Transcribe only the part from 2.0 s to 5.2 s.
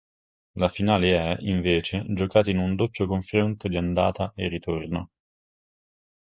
giocata in un doppio confronto di andata e ritorno.